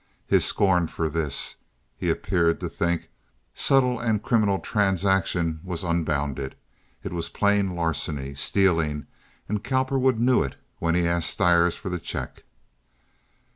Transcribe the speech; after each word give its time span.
His 0.25 0.43
scorn 0.43 0.87
for 0.87 1.09
this 1.09 1.57
(as 1.57 1.57
he 1.95 2.09
appeared 2.09 2.59
to 2.61 2.69
think) 2.69 3.09
subtle 3.53 3.99
and 3.99 4.23
criminal 4.23 4.57
transaction 4.57 5.59
was 5.63 5.83
unbounded. 5.83 6.55
It 7.03 7.13
was 7.13 7.29
plain 7.29 7.75
larceny, 7.75 8.33
stealing, 8.33 9.05
and 9.47 9.63
Cowperwood 9.63 10.17
knew 10.17 10.41
it 10.41 10.55
when 10.79 10.95
he 10.95 11.07
asked 11.07 11.29
Stires 11.29 11.75
for 11.75 11.89
the 11.89 11.99
check. 11.99 12.41